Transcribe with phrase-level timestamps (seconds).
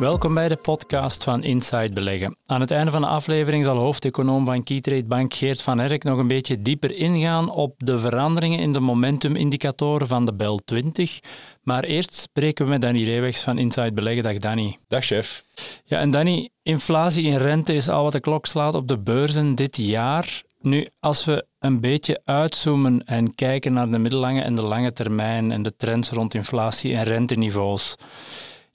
[0.00, 2.36] Welkom bij de podcast van Inside Beleggen.
[2.46, 6.18] Aan het einde van de aflevering zal hoofdeconoom van Keytrade Bank Geert van Erk nog
[6.18, 11.20] een beetje dieper ingaan op de veranderingen in de momentumindicatoren van de BEL 20.
[11.62, 14.22] Maar eerst spreken we met Danny Reewegs van Inside Beleggen.
[14.22, 14.78] Dag Danny.
[14.88, 15.44] Dag chef.
[15.84, 19.54] Ja, en Danny, inflatie in rente is al wat de klok slaat op de beurzen
[19.54, 20.42] dit jaar.
[20.60, 25.52] Nu, als we een beetje uitzoomen en kijken naar de middellange en de lange termijn
[25.52, 27.96] en de trends rond inflatie en renteniveaus.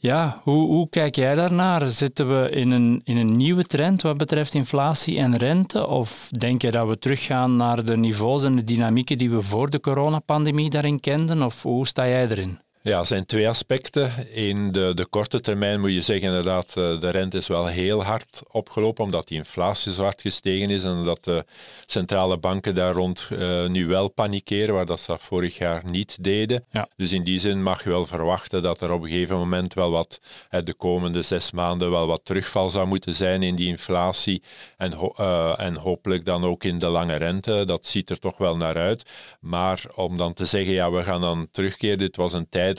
[0.05, 1.89] Ja, hoe, kijk jij daarnaar?
[1.89, 5.87] Zitten we in een, in een nieuwe trend wat betreft inflatie en rente?
[5.87, 9.69] Of denk je dat we teruggaan naar de niveaus en de dynamieken die we voor
[9.69, 11.43] de coronapandemie daarin kenden?
[11.43, 12.59] Of hoe sta jij erin?
[12.87, 14.11] Ja, er zijn twee aspecten.
[14.31, 18.03] In de, de korte termijn moet je zeggen inderdaad, eh, de rente is wel heel
[18.03, 21.45] hard opgelopen, omdat die inflatie zo hard gestegen is en dat de
[21.85, 26.65] centrale banken daar rond uh, nu wel panikeren, waar dat ze vorig jaar niet deden.
[26.71, 26.87] Ja.
[26.95, 29.91] Dus in die zin mag je wel verwachten dat er op een gegeven moment wel
[29.91, 30.19] wat,
[30.63, 34.41] de komende zes maanden, wel wat terugval zou moeten zijn in die inflatie
[34.77, 37.63] en, uh, en hopelijk dan ook in de lange rente.
[37.65, 39.09] Dat ziet er toch wel naar uit.
[39.39, 42.74] Maar om dan te zeggen, ja, we gaan dan terugkeren, dit was een tijd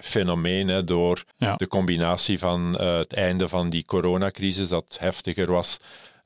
[0.00, 1.24] fenomeen hè, door
[1.56, 5.78] de combinatie van uh, het einde van die coronacrisis, dat heftiger was,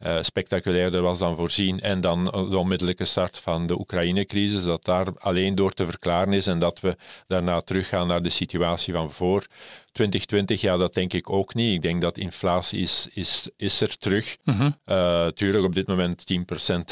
[0.07, 5.07] uh, spectaculairder was dan voorzien, en dan de onmiddellijke start van de Oekraïne-crisis, dat daar
[5.19, 6.97] alleen door te verklaren is en dat we
[7.27, 9.47] daarna teruggaan naar de situatie van voor
[9.93, 11.75] 2020, ja, dat denk ik ook niet.
[11.75, 14.37] Ik denk dat inflatie is, is, is er terug.
[14.45, 14.77] Mm
[15.35, 16.25] tuurlijk, op dit moment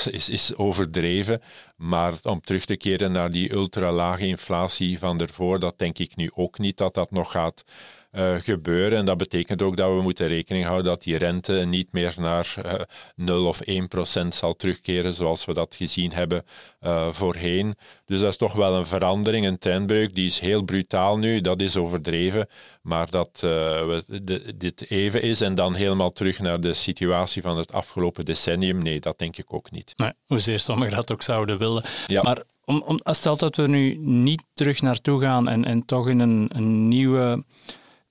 [0.09, 1.43] 10% is, is overdreven.
[1.77, 6.31] Maar om terug te keren naar die ultralage inflatie van ervoor, dat denk ik nu
[6.35, 7.65] ook niet dat dat nog gaat
[8.13, 8.99] uh, gebeuren.
[8.99, 12.55] En dat betekent ook dat we moeten rekening houden dat die rente niet meer naar
[12.67, 12.73] uh,
[13.17, 16.45] 0 of 1 procent zal terugkeren zoals we dat gezien hebben
[16.83, 17.75] uh, voorheen.
[18.07, 20.15] Dus dat is toch wel een verandering, een trendbreuk.
[20.15, 22.49] Die is heel brutaal nu, dat is overdreven.
[22.83, 27.57] Maar dat we, de, dit even is en dan helemaal terug naar de situatie van
[27.57, 29.93] het afgelopen decennium, nee, dat denk ik ook niet.
[29.97, 31.85] Nee, hoezeer sommigen dat ook zouden willen.
[32.07, 32.23] Ja.
[32.23, 36.21] Maar om, om, stel dat we nu niet terug naartoe gaan en, en toch in
[36.21, 37.45] een, een nieuwe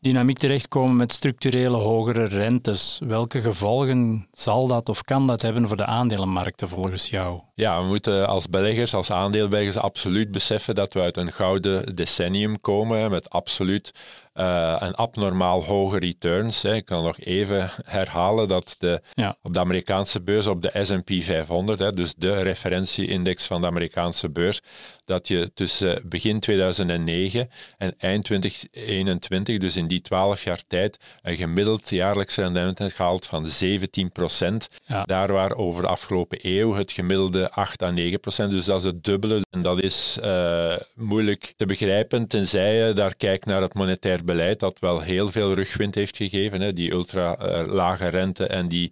[0.01, 2.99] dynamiek terechtkomen met structurele hogere rentes.
[3.03, 7.39] Welke gevolgen zal dat of kan dat hebben voor de aandelenmarkten volgens jou?
[7.55, 12.59] Ja, we moeten als beleggers, als aandeelbeleggers absoluut beseffen dat we uit een gouden decennium
[12.59, 13.91] komen met absoluut
[14.33, 16.61] uh, een abnormaal hoge returns.
[16.61, 16.75] Hè.
[16.75, 19.01] Ik kan nog even herhalen dat de,
[19.41, 24.29] op de Amerikaanse beurs, op de S&P 500, hè, dus de referentieindex van de Amerikaanse
[24.29, 24.61] beurs,
[25.05, 31.35] dat je tussen begin 2009 en eind 2021, dus in die 12 jaar tijd, een
[31.35, 34.67] gemiddeld jaarlijks rendement hebt gehaald van 17 procent.
[35.03, 38.51] Daar waar over de afgelopen eeuw het gemiddelde 8 à 9 procent.
[38.51, 39.41] Dus dat is het dubbele.
[39.49, 44.59] En dat is uh, moeilijk te begrijpen, tenzij je daar kijkt naar het monetair beleid,
[44.59, 46.61] dat wel heel veel rugwind heeft gegeven.
[46.61, 46.73] Hè.
[46.73, 48.91] Die ultra uh, lage rente en die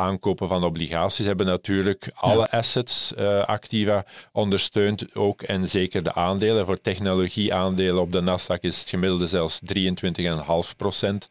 [0.00, 6.66] aankopen van obligaties hebben natuurlijk alle assets, uh, activa, ondersteund ook en zeker de aandelen.
[6.66, 11.28] Voor technologieaandelen op de Nasdaq is het gemiddelde zelfs 23,5 procent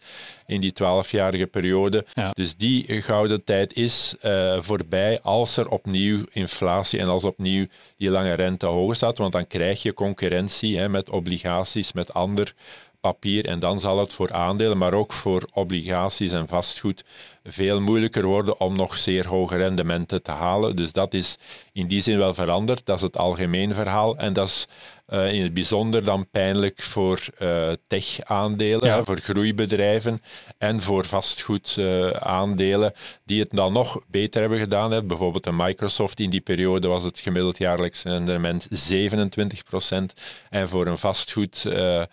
[0.48, 2.06] in die 12-jarige periode.
[2.34, 7.66] Dus die gouden tijd is uh, voorbij als er opnieuw inflatie en als opnieuw
[7.98, 12.54] die lange rente hoog staat, want dan krijg je concurrentie hè, met obligaties, met ander
[13.02, 13.46] papier.
[13.46, 17.04] En dan zal het voor aandelen, maar ook voor obligaties en vastgoed
[17.44, 20.76] veel moeilijker worden om nog zeer hoge rendementen te halen.
[20.76, 21.38] Dus dat is
[21.74, 22.86] in die zin wel veranderd.
[22.86, 24.18] Dat is het algemeen verhaal.
[24.18, 24.68] En dat is
[25.14, 30.22] uh, in het bijzonder dan pijnlijk voor uh, tech-aandelen, voor groeibedrijven
[30.58, 34.92] en voor vastgoedaandelen, uh, die het dan nog beter hebben gedaan.
[34.92, 35.04] Hè.
[35.04, 38.72] Bijvoorbeeld een Microsoft, in die periode was het gemiddeld jaarlijks rendement 27%
[40.50, 42.10] En voor een vastgoedbedrijf,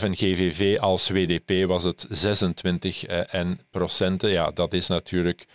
[0.00, 0.06] ja.
[0.06, 4.30] een GVV als WDP, was het 26 en procenten.
[4.30, 5.46] Ja, dat is natuurlijk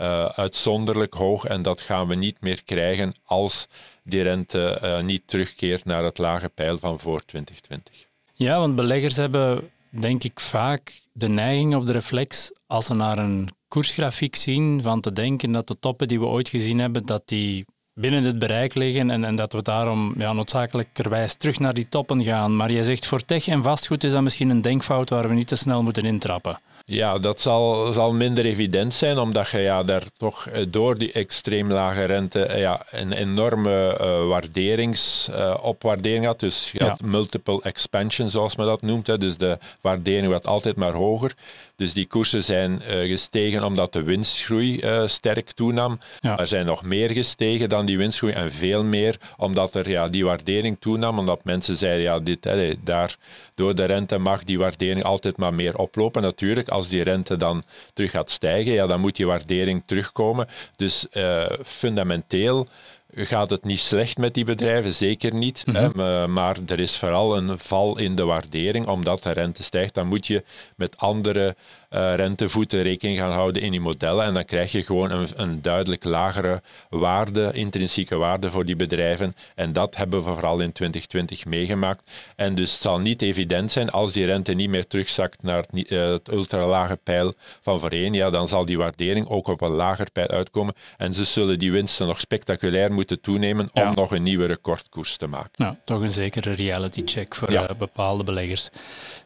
[0.00, 3.66] uh, uitzonderlijk hoog en dat gaan we niet meer krijgen als
[4.04, 8.06] die rente uh, niet terugkeert naar het lage pijl van voor 2020.
[8.34, 13.18] Ja, want beleggers hebben denk ik vaak de neiging of de reflex als ze naar
[13.18, 17.22] een koersgrafiek zien van te denken dat de toppen die we ooit gezien hebben, dat
[17.24, 17.64] die
[17.94, 22.24] binnen het bereik liggen en, en dat we daarom ja, noodzakelijkerwijs terug naar die toppen
[22.24, 22.56] gaan.
[22.56, 25.48] Maar je zegt voor tech en vastgoed is dat misschien een denkfout waar we niet
[25.48, 26.60] te snel moeten intrappen.
[26.90, 31.12] Ja, dat zal, zal minder evident zijn, omdat je ja, daar toch eh, door die
[31.12, 36.40] extreem lage rente eh, ja, een enorme uh, waarderings, uh, opwaardering had.
[36.40, 39.06] Dus je had multiple expansion, zoals men dat noemt.
[39.06, 39.18] Hè.
[39.18, 41.34] Dus de waardering werd altijd maar hoger.
[41.80, 45.98] Dus die koersen zijn gestegen omdat de winstgroei sterk toenam.
[46.20, 46.34] Ja.
[46.36, 50.24] Maar zijn nog meer gestegen dan die winstgroei en veel meer omdat er ja, die
[50.24, 51.18] waardering toenam.
[51.18, 53.16] Omdat mensen zeiden, ja, dit, hè, daar,
[53.54, 56.22] door de rente mag die waardering altijd maar meer oplopen.
[56.22, 57.62] Natuurlijk, als die rente dan
[57.92, 60.46] terug gaat stijgen, ja, dan moet die waardering terugkomen.
[60.76, 62.68] Dus uh, fundamenteel
[63.14, 65.64] gaat het niet slecht met die bedrijven, zeker niet.
[65.72, 66.32] hè, mhm.
[66.32, 69.94] maar er is vooral een val in de waardering, omdat de rente stijgt.
[69.94, 70.44] Dan moet je
[70.76, 71.56] met andere
[71.90, 74.24] rentevoeten rekening gaan houden in die modellen.
[74.24, 79.34] En dan krijg je gewoon een, een, duidelijk lagere waarde, intrinsieke waarde voor die bedrijven.
[79.54, 82.10] En dat hebben we vooral in 2020 meegemaakt.
[82.36, 85.90] En dus het zal niet evident zijn als die rente niet meer terugzakt naar het,
[85.92, 88.12] uh, het ultralage pijl van voorheen.
[88.12, 90.74] Ja, dan zal die waardering ook op een lager pijl uitkomen.
[90.96, 95.26] En ze zullen die winsten nog spectaculair moeten toenemen om nog een nieuwe recordkoers te
[95.26, 95.50] maken.
[95.54, 97.62] Nou, toch een zekere reality check voor ja.
[97.62, 98.68] uh, bepaalde beleggers.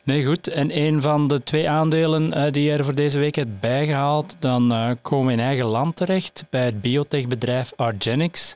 [0.02, 0.49] Nee, goed.
[0.49, 4.91] En een van de twee aandelen die er voor deze week hebt bijgehaald, dan uh,
[5.03, 8.55] komen we in eigen land terecht bij het biotechbedrijf Argenix.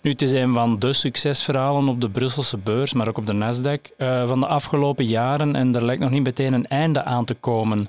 [0.00, 3.32] Nu, het is een van de succesverhalen op de Brusselse beurs, maar ook op de
[3.32, 7.24] Nasdaq uh, van de afgelopen jaren en er lijkt nog niet meteen een einde aan
[7.24, 7.88] te komen.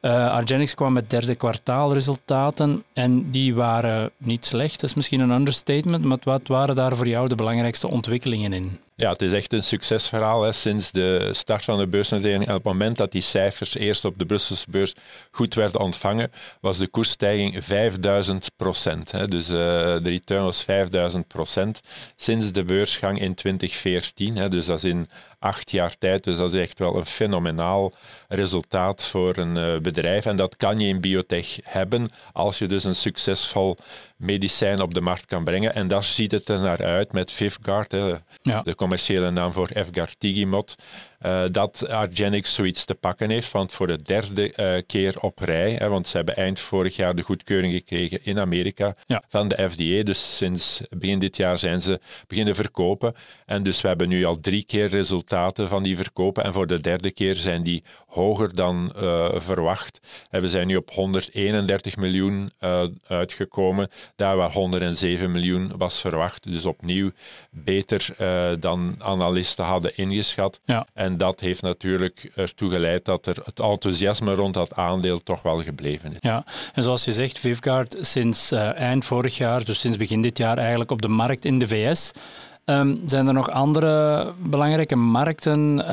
[0.00, 4.80] Uh, Argenix kwam met derde kwartaalresultaten en die waren niet slecht.
[4.80, 8.78] Dat is misschien een understatement, maar wat waren daar voor jou de belangrijkste ontwikkelingen in?
[8.98, 10.42] Ja, het is echt een succesverhaal.
[10.42, 10.52] Hè.
[10.52, 14.26] Sinds de start van de beursnotering, op het moment dat die cijfers eerst op de
[14.26, 14.94] Brusselse beurs
[15.30, 19.30] goed werden ontvangen, was de koersstijging 5000 procent.
[19.30, 21.80] Dus uh, de return was 5000 procent
[22.16, 24.36] sinds de beursgang in 2014.
[24.36, 24.48] Hè.
[24.48, 25.08] Dus dat is in
[25.46, 26.24] acht jaar tijd.
[26.24, 27.92] Dus dat is echt wel een fenomenaal
[28.28, 30.26] resultaat voor een uh, bedrijf.
[30.26, 33.76] En dat kan je in biotech hebben als je dus een succesvol
[34.16, 35.74] medicijn op de markt kan brengen.
[35.74, 37.92] En daar ziet het er naar uit met Vivgard,
[38.42, 38.62] ja.
[38.62, 40.76] de commerciële naam voor Efgartigimod.
[41.22, 45.72] Uh, dat Argenix zoiets te pakken heeft, want voor de derde uh, keer op rij,
[45.72, 49.22] hè, want ze hebben eind vorig jaar de goedkeuring gekregen in Amerika ja.
[49.28, 53.14] van de FDA, dus sinds begin dit jaar zijn ze beginnen verkopen.
[53.46, 56.80] En dus we hebben nu al drie keer resultaten van die verkopen en voor de
[56.80, 60.00] derde keer zijn die hoger dan uh, verwacht.
[60.30, 62.52] En we zijn nu op 131 miljoen
[63.06, 66.52] uitgekomen, daar waar 107 miljoen was verwacht.
[66.52, 67.10] Dus opnieuw
[67.50, 68.14] beter
[68.60, 70.60] dan analisten hadden ingeschat.
[70.64, 70.86] Ja.
[70.94, 75.62] En dat heeft natuurlijk ertoe geleid dat er het enthousiasme rond dat aandeel toch wel
[75.62, 76.18] gebleven is.
[76.20, 76.44] Ja,
[76.74, 80.58] en zoals je zegt, Vivgaard sinds uh, eind vorig jaar, dus sinds begin dit jaar
[80.58, 82.10] eigenlijk op de markt in de VS.
[82.70, 85.86] Um, zijn er nog andere belangrijke markten uh,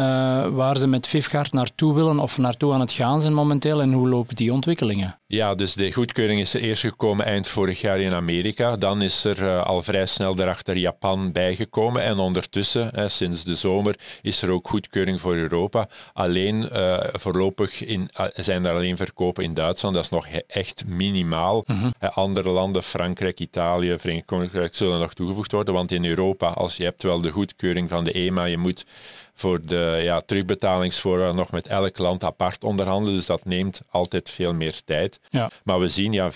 [0.48, 4.10] waar ze met Vivgaard naartoe willen of naartoe aan het gaan zijn momenteel en hoe
[4.10, 5.18] lopen die ontwikkelingen?
[5.28, 8.76] Ja, dus de goedkeuring is er eerst gekomen eind vorig jaar in Amerika.
[8.76, 12.02] Dan is er uh, al vrij snel daarachter Japan bijgekomen.
[12.02, 15.88] En ondertussen, hè, sinds de zomer, is er ook goedkeuring voor Europa.
[16.14, 19.96] Alleen uh, voorlopig in, zijn er alleen verkopen in Duitsland.
[19.96, 21.64] Dat is nog echt minimaal.
[21.68, 22.10] Mm -hmm.
[22.14, 25.74] andere landen, Frankrijk, Italië, Verenigd Koninkrijk, zullen nog toegevoegd worden.
[25.74, 28.86] Want in Europa als je hebt wel de goedkeuring van de EMA, je moet
[29.36, 33.16] voor de ja, terugbetalingsvoorwaarden nog met elk land apart onderhandelen.
[33.16, 35.20] Dus dat neemt altijd veel meer tijd.
[35.30, 35.50] Ja.
[35.64, 36.36] Maar we zien, ja, 95%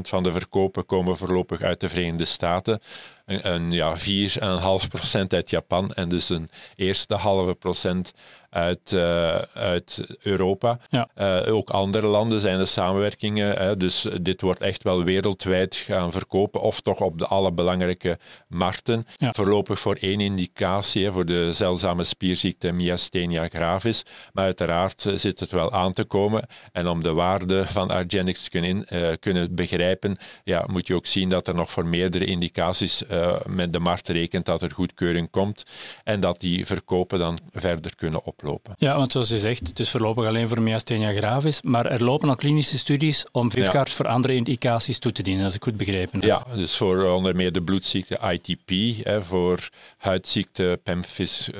[0.00, 2.80] van de verkopen komen voorlopig uit de Verenigde Staten.
[3.26, 8.12] Een, een ja, 4,5% uit Japan en dus een eerste halve procent
[8.50, 10.78] uit, uh, uit Europa.
[10.88, 11.08] Ja.
[11.18, 13.56] Uh, ook andere landen zijn er samenwerkingen.
[13.56, 18.18] Hè, dus dit wordt echt wel wereldwijd gaan verkopen of toch op de alle belangrijke
[18.48, 19.06] markten.
[19.16, 19.32] Ja.
[19.32, 24.02] Voorlopig voor één indicatie, hè, voor de zeldzame spierziekte myasthenia gravis.
[24.32, 26.46] Maar uiteraard uh, zit het wel aan te komen.
[26.72, 28.86] En om de waarde van Argenix te kunnen,
[29.18, 33.02] kunnen begrijpen, ja, moet je ook zien dat er nog voor meerdere indicaties
[33.46, 35.64] met de markt rekent dat er goedkeuring komt
[36.04, 38.38] en dat die verkopen dan verder kunnen op
[38.76, 42.28] ja, want zoals je zegt, het is voorlopig alleen voor myasthenia gravis, maar er lopen
[42.28, 46.20] al klinische studies om Vivgaard voor andere indicaties toe te dienen, als ik goed begrepen
[46.20, 46.28] heb.
[46.28, 51.50] Ja, dus voor onder meer de bloedziekte ITP, hè, voor huidziekte Pemphis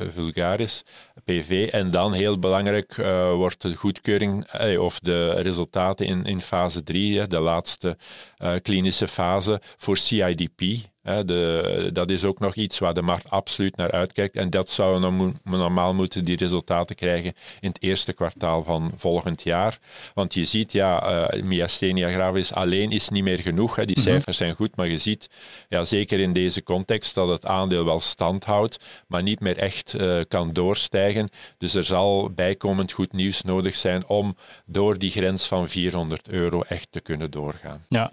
[1.25, 1.69] PV.
[1.73, 6.83] En dan heel belangrijk uh, wordt de goedkeuring uh, of de resultaten in, in fase
[6.83, 7.97] 3, de laatste
[8.39, 10.61] uh, klinische fase, voor CIDP
[11.09, 14.37] De, dat is ook nog iets waar de markt absoluut naar uitkijkt.
[14.37, 19.79] En dat zouden normaal moeten die resultaten krijgen in het eerste kwartaal van volgend jaar.
[20.15, 23.77] Want je ziet, ja, uh, myasthenia gravis alleen is niet meer genoeg.
[23.77, 23.85] Hè.
[23.85, 24.05] Die mhm.
[24.05, 25.31] cijfers zijn goed, maar je ziet,
[25.69, 29.95] ja, zeker in deze context, dat het aandeel wel stand houdt, maar niet meer echt
[30.01, 31.29] uh, kan doorstijgen.
[31.59, 34.37] Dus er zal bijkomend goed nieuws nodig zijn om
[34.67, 37.85] door die grens van 400 euro echt te kunnen doorgaan.
[37.89, 38.13] Ja.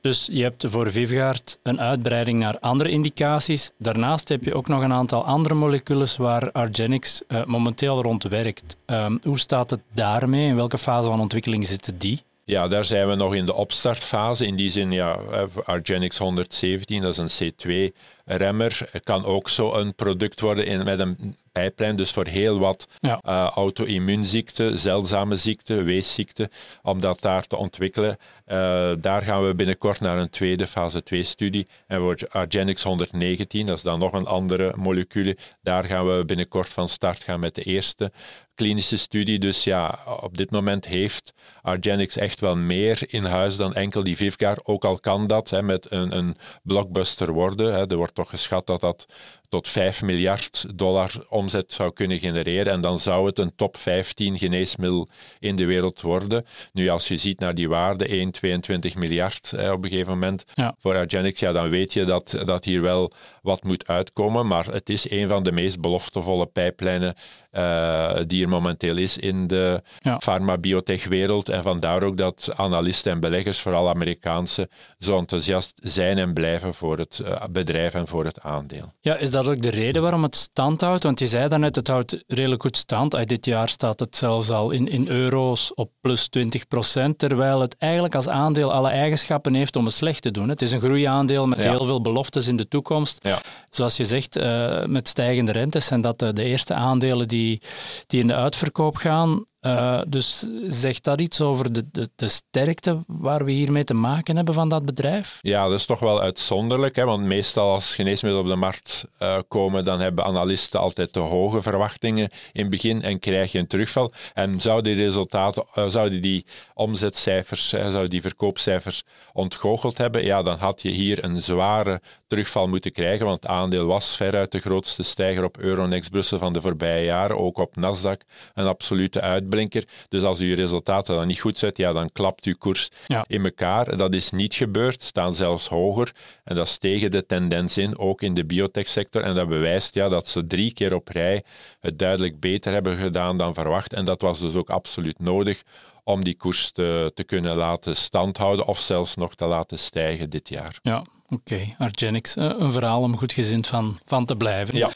[0.00, 3.70] Dus je hebt voor Vivgaard een uitbreiding naar andere indicaties.
[3.78, 8.76] Daarnaast heb je ook nog een aantal andere moleculen waar Argenix uh, momenteel rond werkt.
[8.86, 10.46] Um, hoe staat het daarmee?
[10.46, 12.22] In welke fase van ontwikkeling zitten die?
[12.50, 14.46] Ja, daar zijn we nog in de opstartfase.
[14.46, 18.90] In die zin, ja, eh, Argenix 117, dat is een C2-remmer.
[19.02, 23.20] Kan ook zo een product worden in, met een pijplijn, dus voor heel wat ja.
[23.28, 26.48] uh, auto-immuunziekten, zeldzame ziekten, weesziekten,
[26.82, 28.16] om dat daar te ontwikkelen.
[28.46, 31.66] Uh, daar gaan we binnenkort naar een tweede fase 2-studie.
[31.86, 36.68] En voor Argenix 119, dat is dan nog een andere molecule, daar gaan we binnenkort
[36.68, 38.12] van start gaan met de eerste
[38.60, 39.38] klinische studie.
[39.38, 44.16] Dus ja, op dit moment heeft Argenix echt wel meer in huis dan enkel die
[44.16, 44.58] Vivgar.
[44.62, 47.74] Ook al kan dat hè, met een, een blockbuster worden.
[47.74, 47.86] Hè.
[47.86, 49.06] Er wordt toch geschat dat dat
[49.50, 52.72] tot 5 miljard dollar omzet zou kunnen genereren.
[52.72, 56.46] En dan zou het een top 15 geneesmiddel in de wereld worden.
[56.72, 60.44] Nu, als je ziet naar die waarde, 1, 22 miljard op een gegeven moment
[60.78, 64.46] voor Argenix, ja, dan weet je dat, dat hier wel wat moet uitkomen.
[64.46, 67.14] Maar het is een van de meest beloftevolle pijplijnen
[67.52, 70.18] uh, die er momenteel is in de ja.
[70.18, 71.48] pharma-biotech-wereld.
[71.48, 76.98] En vandaar ook dat analisten en beleggers, vooral Amerikaanse, zo enthousiast zijn en blijven voor
[76.98, 78.92] het uh, bedrijf en voor het aandeel.
[79.00, 81.02] Ja, is dat ook de reden waarom het stand houdt?
[81.02, 83.28] Want je zei daarnet, het houdt redelijk goed stand.
[83.28, 87.76] Dit jaar staat het zelfs al in, in euro's op plus 20 procent, terwijl het
[87.78, 90.48] eigenlijk als aandeel alle eigenschappen heeft om het slecht te doen.
[90.48, 91.70] Het is een groeiaandeel met ja.
[91.70, 93.18] heel veel beloftes in de toekomst.
[93.22, 93.40] Ja.
[93.70, 97.62] Zoals je zegt, uh, met stijgende rentes zijn dat de, de eerste aandelen die,
[98.06, 99.44] die in de uitverkoop gaan.
[99.60, 104.36] Uh, dus zegt dat iets over de, de, de, sterkte waar we hiermee te maken
[104.36, 105.38] hebben van dat bedrijf?
[105.40, 106.96] Ja, dat is toch wel uitzonderlijk.
[106.96, 107.04] Hè?
[107.04, 111.62] Want meestal als geneesmiddelen op de markt uh, komen, dan hebben analisten altijd te hoge
[111.62, 114.12] verwachtingen in het begin en krijg je een terugval.
[114.34, 120.58] En zouden die resultaten, uh, zouden die omzetcijfers, zouden die verkoopcijfers ontgoocheld hebben, ja, dan
[120.58, 125.02] had je hier een zware terugval moeten krijgen, want het aandeel was veruit de grootste
[125.02, 129.20] stijger op Euronext Brussel van de voorbije jaren, ook op Nasdaq een absolute
[129.50, 129.84] uitblinker.
[130.08, 132.90] Dus als uw resultaten dan niet goed zijn, ja, dan klapt uw koers
[133.26, 133.96] in elkaar.
[133.96, 136.12] Dat is niet gebeurd, staan zelfs hoger
[136.44, 139.22] en dat is tegen de tendens in, ook in de biotechsector.
[139.22, 141.42] En dat bewijst ja, dat ze drie keer op rij
[141.80, 145.62] het duidelijk beter hebben gedaan dan verwacht en dat was dus ook absoluut nodig
[146.04, 150.48] om die koers te, te kunnen laten standhouden of zelfs nog te laten stijgen dit
[150.48, 150.78] jaar.
[150.82, 154.76] Ja, Oké, okay, Argenix, eh, een verhaal om goed gezind van, van te blijven.
[154.76, 154.90] Ja.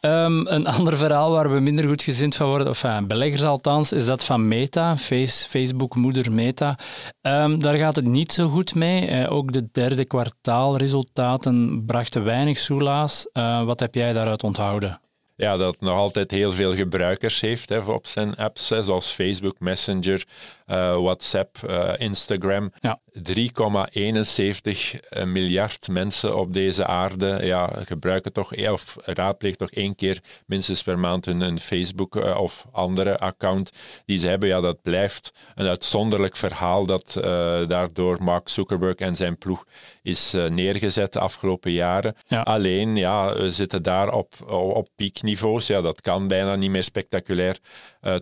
[0.00, 3.92] Um, een ander verhaal waar we minder goed gezind van worden, of enfin, beleggers althans,
[3.92, 6.78] is dat van Meta, face, Facebook-moeder Meta.
[7.22, 9.10] Um, daar gaat het niet zo goed mee.
[9.10, 13.26] Uh, ook de derde kwartaalresultaten brachten weinig soelaas.
[13.32, 15.00] Uh, wat heb jij daaruit onthouden?
[15.40, 20.24] ja, dat nog altijd heel veel gebruikers heeft hè, op zijn apps, zoals Facebook, Messenger,
[20.70, 22.72] uh, WhatsApp, uh, Instagram.
[22.80, 23.00] Ja.
[23.12, 23.22] 3,71
[25.08, 30.82] eh, miljard mensen op deze aarde ja, gebruiken toch, of raadplegen toch één keer minstens
[30.82, 33.70] per maand hun, een Facebook of andere account
[34.04, 34.48] die ze hebben.
[34.48, 37.12] Ja, dat blijft een uitzonderlijk verhaal dat
[37.68, 39.64] daardoor Mark Zuckerberg en zijn ploeg
[40.02, 42.14] is neergezet de afgelopen jaren.
[42.26, 42.40] Ja.
[42.40, 45.66] Alleen, ja, we zitten daar op, op piekniveaus.
[45.66, 47.58] Ja, dat kan bijna niet meer spectaculair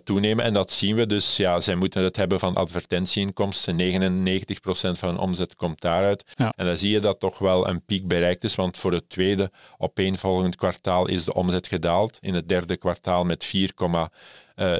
[0.03, 0.45] toenemen.
[0.45, 1.37] En dat zien we dus.
[1.37, 3.77] Ja, zij moeten het hebben van advertentieinkomsten.
[3.77, 6.23] 99% van hun omzet komt daaruit.
[6.35, 6.53] Ja.
[6.55, 9.51] En dan zie je dat toch wel een piek bereikt is, want voor het tweede
[9.77, 12.17] opeenvolgend kwartaal is de omzet gedaald.
[12.21, 13.73] In het derde kwartaal met 4,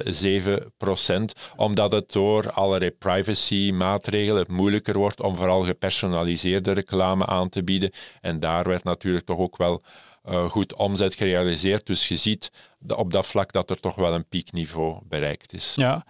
[0.04, 7.64] 7 procent, omdat het door allerlei privacy-maatregelen moeilijker wordt om vooral gepersonaliseerde reclame aan te
[7.64, 7.92] bieden.
[8.22, 9.84] En daar werd natuurlijk toch ook wel
[10.30, 11.86] uh, goed omzet gerealiseerd.
[11.86, 12.52] Dus je ziet
[12.88, 15.74] op dat vlak dat er toch wel een piekniveau bereikt is.
[15.76, 16.06] Ja.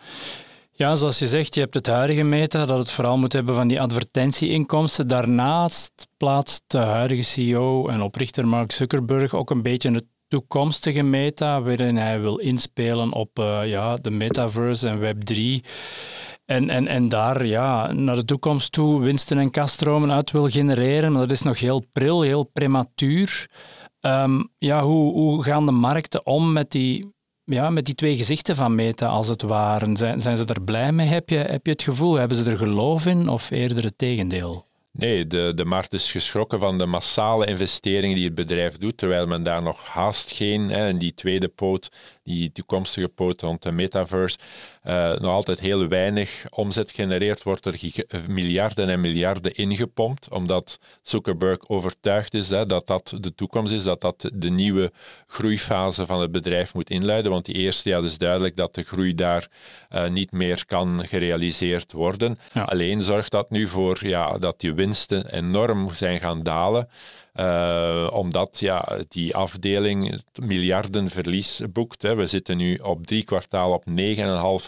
[0.81, 3.67] Ja, zoals je zegt, je hebt het huidige meta dat het vooral moet hebben van
[3.67, 5.07] die advertentieinkomsten.
[5.07, 11.61] Daarnaast plaatst de huidige CEO en oprichter Mark Zuckerberg ook een beetje het toekomstige meta,
[11.61, 15.67] waarin hij wil inspelen op uh, ja, de metaverse en Web3.
[16.45, 21.11] En, en, en daar ja, naar de toekomst toe winsten en kaststromen uit wil genereren.
[21.11, 23.49] Maar dat is nog heel pril, heel prematuur.
[24.01, 27.13] Um, ja, hoe, hoe gaan de markten om met die,
[27.49, 29.89] ja, met die twee gezichten van Meta, als het ware?
[29.93, 31.07] Zijn, zijn ze er blij mee?
[31.07, 32.15] Heb je, heb je het gevoel?
[32.15, 34.67] Hebben ze er geloof in of eerder het tegendeel?
[34.91, 39.27] Nee, de, de markt is geschrokken van de massale investeringen die het bedrijf doet, terwijl
[39.27, 41.89] men daar nog haast geen, hè, en die tweede poot,
[42.23, 44.37] die toekomstige poot rond de metaverse,
[44.83, 47.79] uh, nog altijd heel weinig omzet genereert, wordt er
[48.27, 54.01] miljarden en miljarden ingepompt, omdat Zuckerberg overtuigd is hè, dat dat de toekomst is, dat
[54.01, 54.91] dat de nieuwe
[55.27, 59.15] groeifase van het bedrijf moet inluiden, want die eerste jaar is duidelijk dat de groei
[59.15, 59.47] daar
[59.91, 62.39] uh, niet meer kan gerealiseerd worden.
[62.53, 66.89] Alleen zorgt dat nu voor ja, dat die winsten enorm zijn gaan dalen.
[67.35, 72.01] Uh, omdat ja, die afdeling miljarden verlies boekt.
[72.01, 72.15] Hè.
[72.15, 73.95] We zitten nu op drie kwartaal op 9,5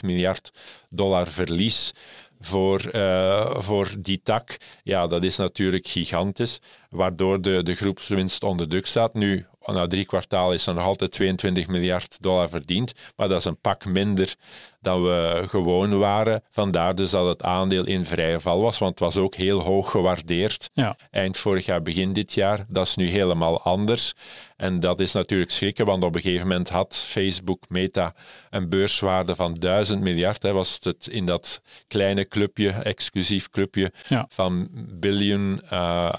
[0.01, 0.51] miljard
[0.89, 1.93] dollar verlies
[2.41, 4.57] voor, uh, voor die tak.
[4.83, 9.13] Ja, dat is natuurlijk gigantisch, waardoor de, de groepswinst onder druk staat.
[9.13, 13.45] Nu, na drie kwartaal is er nog altijd 22 miljard dollar verdiend, maar dat is
[13.45, 14.35] een pak minder
[14.81, 16.43] dan we gewoon waren.
[16.51, 19.91] Vandaar dus dat het aandeel in vrije val was, want het was ook heel hoog
[19.91, 20.69] gewaardeerd.
[20.73, 20.97] Ja.
[21.11, 22.65] Eind vorig jaar, begin dit jaar.
[22.67, 24.13] Dat is nu helemaal anders.
[24.57, 28.13] En dat is natuurlijk schrikken, want op een gegeven moment had Facebook, Meta,
[28.49, 30.43] een beurswaarde van 1000 miljard.
[30.43, 33.91] Hè, was het in dat kleine clubje, exclusief clubje
[34.27, 34.69] van
[34.99, 36.13] biljoen uh,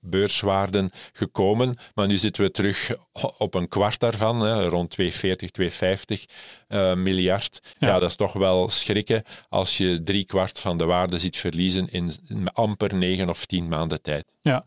[0.00, 1.76] beurswaarden gekomen.
[1.94, 2.96] Maar nu zitten we terug
[3.38, 6.24] op een kwart daarvan, hè, rond 240, 250
[6.68, 7.60] uh, miljard.
[7.78, 7.98] Ja.
[7.98, 12.12] dat is toch wel schrikken als je drie kwart van de waarde ziet verliezen in
[12.52, 14.24] amper negen of tien maanden tijd.
[14.40, 14.64] Ja,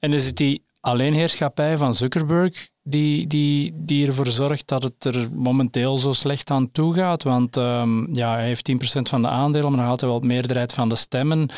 [0.00, 5.28] en is het die alleenheerschappij van Zuckerberg die, die, die ervoor zorgt dat het er
[5.32, 7.22] momenteel zo slecht aan toe gaat.
[7.22, 10.72] Want um, ja, hij heeft 10% van de aandelen, maar nog altijd wel de meerderheid
[10.72, 11.50] van de stemmen.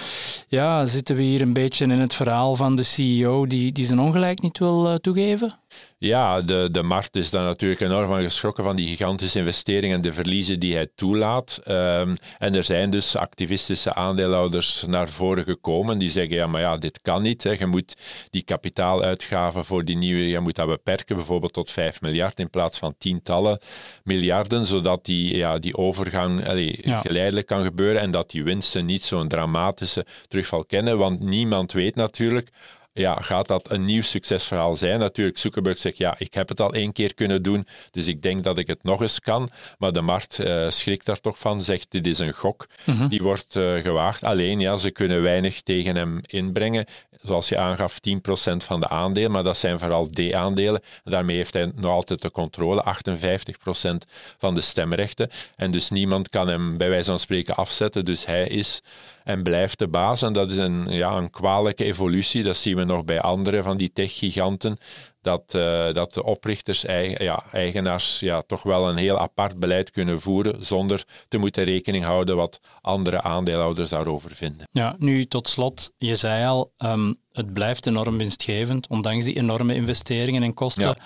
[0.48, 3.98] Ja, zitten we hier een beetje in het verhaal van de CEO die, die zijn
[3.98, 5.58] ongelijk niet wil uh, toegeven?
[5.98, 10.02] Ja, de, de markt is daar natuurlijk enorm van geschrokken van die gigantische investeringen en
[10.02, 11.60] de verliezen die hij toelaat.
[11.68, 16.76] Um, en er zijn dus activistische aandeelhouders naar voren gekomen die zeggen, ja, maar ja,
[16.76, 17.42] dit kan niet.
[17.42, 17.50] Hè.
[17.50, 17.94] Je moet
[18.30, 22.78] die kapitaaluitgaven voor die nieuwe, je moet dat beperken, bijvoorbeeld tot 5 miljard in plaats
[22.78, 23.60] van tientallen
[24.04, 29.04] miljarden, zodat die, ja, die overgang allee, geleidelijk kan gebeuren en dat die winsten niet
[29.04, 30.98] zo'n dramatische terugval kennen.
[30.98, 32.50] Want niemand weet natuurlijk
[32.96, 34.98] ja, gaat dat een nieuw succesverhaal zijn?
[34.98, 38.44] Natuurlijk, Zuckerberg zegt, ja, ik heb het al één keer kunnen doen, dus ik denk
[38.44, 39.50] dat ik het nog eens kan.
[39.78, 42.66] Maar de markt uh, schrikt daar toch van, zegt, dit is een gok.
[42.84, 43.08] Mhm.
[43.08, 44.24] Die wordt uh, gewaagd.
[44.24, 46.84] Alleen, ja, ze kunnen weinig tegen hem inbrengen.
[47.22, 50.82] Zoals je aangaf, 10% van de aandelen, maar dat zijn vooral D-aandelen.
[51.04, 54.06] Daarmee heeft hij nog altijd de controle, 58%
[54.38, 55.30] van de stemrechten.
[55.56, 58.04] En dus niemand kan hem bij wijze van spreken afzetten.
[58.04, 58.82] Dus hij is
[59.26, 60.23] en blijft de baas.
[60.23, 62.43] En dat is een, ja, een kwalijke evolutie.
[62.43, 64.78] Dat zien we nog bij andere van die tech-giganten.
[65.21, 66.80] Dat, uh, dat de oprichters,
[67.19, 72.04] ja, eigenaars, ja, toch wel een heel apart beleid kunnen voeren zonder te moeten rekening
[72.04, 74.67] houden wat andere aandeelhouders daarover vinden.
[74.71, 79.75] Ja, nu tot slot, je zei al, um, het blijft enorm winstgevend, ondanks die enorme
[79.75, 80.84] investeringen en kosten.
[80.84, 80.97] Ja.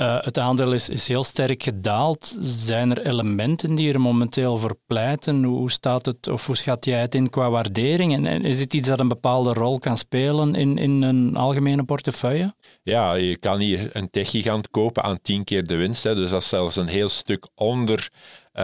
[0.00, 2.36] Uh, het aandeel is, heel sterk gedaald.
[2.40, 5.44] Zijn er elementen die er momenteel voor pleiten?
[5.44, 8.26] Hoe staat het, of hoe schat jij het in qua waardering?
[8.26, 12.54] En, is het iets dat een bepaalde rol kan spelen in, in een algemene portefeuille?
[12.82, 16.02] Ja, je kan hier een techgigant kopen aan tien keer de winst.
[16.02, 16.14] Hè.
[16.14, 18.10] Dus dat is zelfs een heel stuk onder
[18.54, 18.62] uh,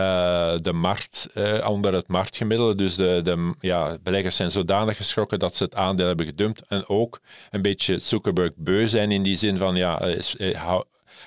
[0.61, 2.75] de markt, uh, onder het marktgemiddelde.
[2.75, 6.63] Dus de, de ja, beleggers zijn zodanig geschrokken dat ze het aandeel hebben gedumpt.
[6.69, 7.21] En ook
[7.51, 10.01] een beetje Zuckerberg beu zijn in die zin van ja,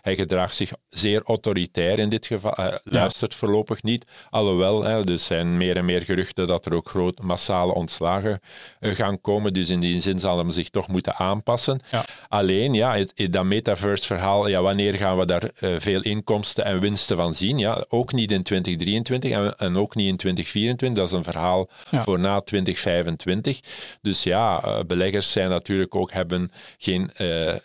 [0.02, 2.54] hij gedraagt zich zeer autoritair in dit geval.
[2.56, 4.06] Hij luistert voorlopig niet.
[4.30, 8.40] Alhoewel, hè, er zijn meer en meer geruchten dat er ook groot massale ontslagen
[8.80, 9.54] eh, gaan komen.
[9.54, 11.80] Dus in die zin zal hem zich toch moeten aanpassen.
[11.92, 12.06] Ja.
[12.28, 17.18] Alleen, ja, het, dat metaverse-verhaal, ja, wanneer gaan we daar uh, veel inkomsten en winsten
[17.18, 17.58] van zien?
[17.58, 20.98] Ja, ook niet in 2023 en, en ook niet in 2024.
[20.98, 23.60] Dat is een verhaal voor na 2025.
[24.02, 27.12] Dus ja, uh, beleggers zijn natuurlijk ook, hebben geen,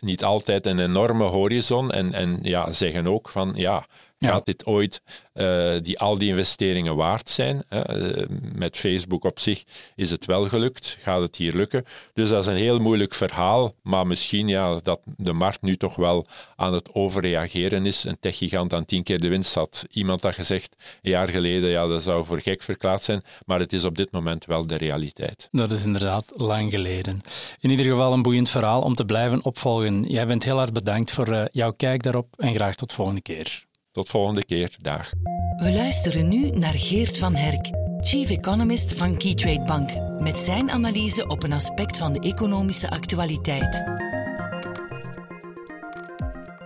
[0.00, 3.86] niet altijd een enorme horizon en, en ja, zeggen ook van ja,
[4.22, 5.02] gaat dit ooit
[5.34, 7.62] uh, die, al die investeringen waard zijn?
[7.68, 8.20] Hè?
[8.20, 9.64] Uh, met Facebook op zich
[9.96, 11.84] is het wel gelukt, gaat het hier lukken?
[12.12, 15.96] Dus dat is een heel moeilijk verhaal, maar misschien ja, dat de markt nu toch
[15.96, 18.04] wel aan het overreageren is.
[18.04, 21.86] Een techgigant aan tien keer de winst had iemand dat gezegd een jaar geleden, ja,
[21.86, 25.48] dat zou voor gek verklaard zijn, maar het is op dit moment wel de realiteit.
[25.50, 27.20] Dat is inderdaad lang geleden.
[27.60, 30.02] In ieder geval een boeiend verhaal om te blijven opvolgen.
[30.02, 33.70] Jij bent heel hard bedankt voor uh, jouw kijk daarop en graag tot volgende keer.
[33.92, 34.76] Tot volgende keer.
[34.80, 35.12] Dag.
[35.56, 41.26] We luisteren nu naar Geert van Herk, Chief Economist van Keytrade Bank, met zijn analyse
[41.26, 43.82] op een aspect van de economische actualiteit.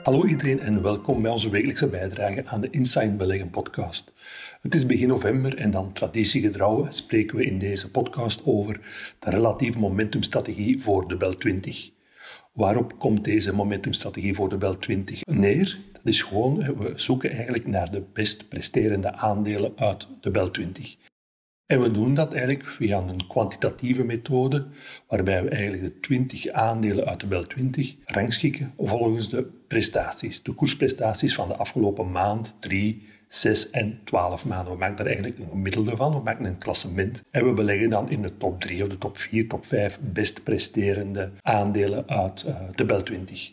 [0.02, 4.12] Hallo iedereen en welkom bij onze wekelijkse bijdrage aan de Inside Beleggen podcast.
[4.62, 8.80] Het is begin november en dan traditiegetrouw spreken we in deze podcast over
[9.18, 11.90] de relatieve momentumstrategie voor de Bel 20.
[12.52, 15.78] Waarop komt deze momentumstrategie voor de Bel 20 neer?
[16.06, 20.96] Is gewoon, we zoeken eigenlijk naar de best presterende aandelen uit de Bel 20.
[21.66, 24.66] En we doen dat eigenlijk via een kwantitatieve methode,
[25.08, 30.52] waarbij we eigenlijk de 20 aandelen uit de BEL 20 rangschikken volgens de prestaties, de
[30.52, 34.72] koersprestaties van de afgelopen maand, 3, 6 en 12 maanden.
[34.72, 38.10] We maken daar eigenlijk een gemiddelde van, we maken een klassement en we beleggen dan
[38.10, 42.56] in de top 3 of de top 4, top 5 best presterende aandelen uit uh,
[42.74, 43.52] de BEL 20.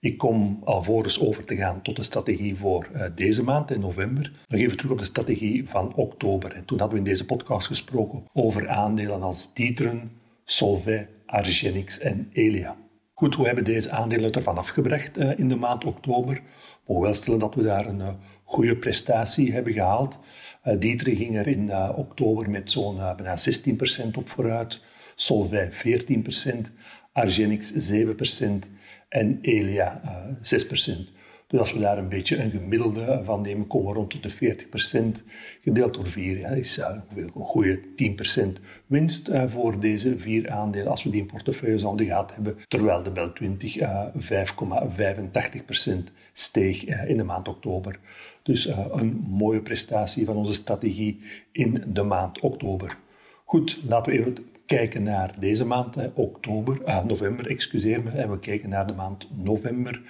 [0.00, 4.32] Ik kom alvorens over te gaan tot de strategie voor uh, deze maand in november.
[4.48, 6.52] Nog even terug op de strategie van oktober.
[6.52, 10.12] En toen hadden we in deze podcast gesproken over aandelen als Dieteren,
[10.44, 12.76] Solvay, Argenix en Elia.
[13.14, 16.42] Goed, we hebben deze aandelen ervan afgebracht uh, in de maand oktober.
[16.86, 18.08] We wel stellen dat we daar een uh,
[18.44, 20.18] goede prestatie hebben gehaald.
[20.64, 23.36] Uh, Dieter ging er in oktober met zo'n bijna
[24.06, 24.80] 16% op vooruit.
[25.14, 25.76] Solvay 14%,
[27.12, 28.78] Argenix 7%
[29.10, 31.10] en Elia uh, eh, 6%.
[31.46, 34.54] Dus als we daar een beetje een gemiddelde van nemen, komen we rond tot de
[35.20, 35.24] 40%.
[35.62, 37.84] Gedeeld door 4 ja, is uh, een goede 10%
[38.86, 42.56] winst uh, voor deze vier aandelen als we die in portefeuille zouden gehad hebben.
[42.68, 43.84] Terwijl de Bel 20 5,85%
[46.32, 47.98] steeg in de maand oktober.
[48.42, 51.20] Dus een mooie prestatie van onze strategie
[51.52, 52.96] in de maand oktober.
[53.50, 54.36] Goed, laten we even
[54.66, 59.28] kijken naar deze maand, oktober, uh, november, excuseer me, en we kijken naar de maand
[59.36, 60.02] november.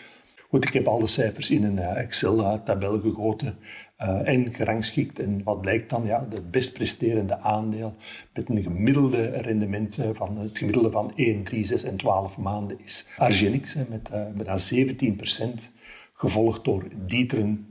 [0.48, 3.58] Goed, ik heb al de cijfers in een uh, Excel-tabel gegoten
[4.00, 5.18] uh, en gerangschikt.
[5.18, 6.04] En wat blijkt dan?
[6.04, 7.94] Ja, het best presterende aandeel
[8.32, 13.06] met een gemiddelde rendement van het gemiddelde van 1, 3, 6 en 12 maanden is
[13.16, 15.70] Argenix met bijna 17%,
[16.14, 17.66] gevolgd door Dieteren,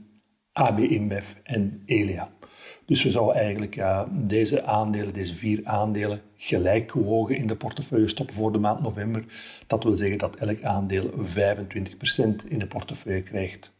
[0.52, 2.30] AB InBev en Elia.
[2.90, 8.34] Dus we zouden eigenlijk deze aandelen, deze vier aandelen, gelijk gewogen in de portefeuille stoppen
[8.34, 9.24] voor de maand november.
[9.66, 11.12] Dat wil zeggen dat elk aandeel 25%
[12.48, 13.72] in de portefeuille krijgt.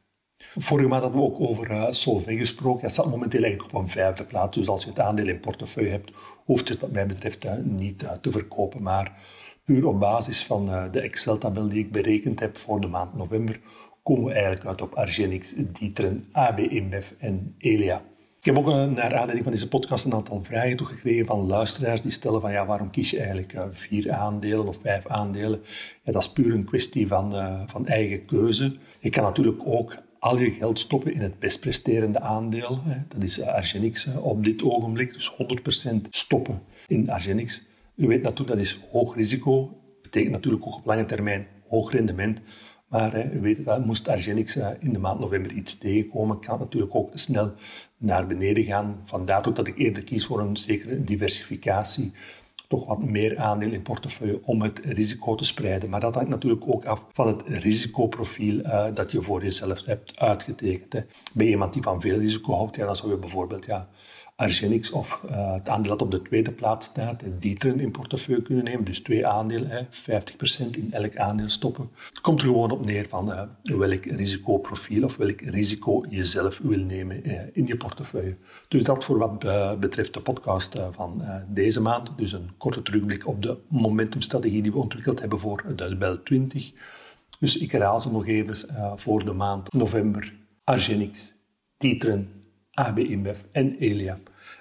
[0.57, 2.83] Vorige maand hadden we ook over uh, Solvay gesproken.
[2.83, 4.57] Dat staat momenteel eigenlijk op een vijfde plaats.
[4.57, 6.11] Dus als je het aandeel in portefeuille hebt,
[6.44, 8.83] hoeft het wat mij betreft uh, niet uh, te verkopen.
[8.83, 9.12] Maar
[9.64, 13.61] puur op basis van de Excel-tabel die ik berekend heb voor de maand november,
[14.03, 18.03] komen we eigenlijk uit op Argenix, Dieteren, AB InBev en Elia.
[18.40, 22.03] Ik heb ook eh, naar aanleiding van deze podcast een aantal vragen toegekregen van luisteraars
[22.03, 25.62] die stellen van ja, waarom kies je eigenlijk eh, vier aandelen of vijf aandelen?
[26.03, 28.76] Ja, dat is puur een kwestie van, uh, van eigen keuze.
[29.00, 32.81] Je kan natuurlijk ook al je geld stoppen in het best presterende aandeel.
[32.85, 32.96] Hè.
[33.09, 37.62] Dat is Argenix op dit ogenblik, dus 100% stoppen in Argenix.
[37.94, 39.79] U weet natuurlijk, dat is hoog risico.
[40.03, 42.42] Betekent natuurlijk ook op lange termijn hoog rendement.
[42.90, 46.94] Maar hè, u weet dat moest Argenix in de maand november iets tegenkomen, kan natuurlijk
[46.94, 47.53] ook snel
[47.96, 49.00] naar beneden gaan.
[49.05, 52.12] Vandaar ook dat ik eerder kies voor een zekere diversificatie.
[52.68, 55.90] Toch wat meer aandeel in portefeuille om het risico te spreiden.
[55.90, 60.18] Maar dat hangt natuurlijk ook af van het risicoprofiel uh, dat je voor jezelf hebt
[60.18, 60.92] uitgetekend.
[60.92, 61.00] Hè.
[61.33, 63.88] Ben je iemand die van veel risico houdt, ja, dan zou je bijvoorbeeld ja,
[64.40, 68.64] Argenix of uh, het aandeel dat op de tweede plaats staat, Dieteren in portefeuille kunnen
[68.64, 68.85] nemen.
[68.85, 71.90] Dus twee aandelen, hè, 50% in elk aandeel stoppen.
[72.09, 76.59] Het komt er gewoon op neer van uh, welk risicoprofiel of welk risico je zelf
[76.62, 77.24] wil nemen
[77.55, 78.37] in je portefeuille.
[78.68, 79.38] Dus dat voor wat
[79.81, 82.11] betreft de podcast van deze maand.
[82.16, 86.72] Dus een korte terugblik op de momentumstrategie die we ontwikkeld hebben voor de Bel 20.
[87.38, 88.57] Dus ik herhaal ze nog even
[88.96, 90.33] voor de maand november.
[90.64, 91.35] Argenix,
[91.76, 92.39] Dieteren,
[92.81, 94.16] AB InBev en Elia.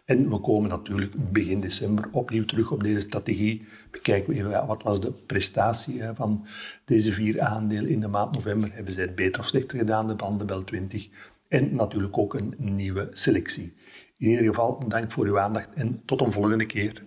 [0.06, 3.68] En we komen natuurlijk begin december opnieuw terug op deze strategie.
[3.92, 6.46] Bekijken we even wat was de prestatie van
[6.86, 8.74] deze vier aandelen in de maand november.
[8.74, 11.08] Hebben zij het beter of slechter gedaan dan de Bel 20?
[11.48, 13.74] En natuurlijk ook een nieuwe selectie.
[14.18, 17.04] In ieder geval, dank voor uw aandacht en tot een volgende keer.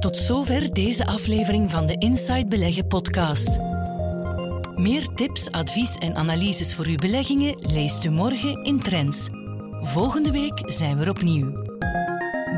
[0.00, 3.58] Tot zover deze aflevering van de Inside Beleggen podcast.
[4.76, 9.41] Meer tips, advies en analyses voor uw beleggingen leest u morgen in Trends.
[9.84, 11.52] Volgende week zijn we er opnieuw.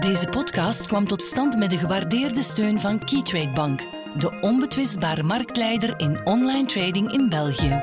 [0.01, 3.81] Deze podcast kwam tot stand met de gewaardeerde steun van Keytrade Bank,
[4.19, 7.83] de onbetwistbare marktleider in online trading in België.